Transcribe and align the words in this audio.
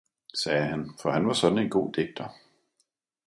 sagde 0.43 0.63
han, 0.63 0.89
for 1.01 1.11
han 1.11 1.27
var 1.27 1.33
sådan 1.33 1.57
en 1.57 1.69
god 1.69 1.93
digter. 1.93 2.33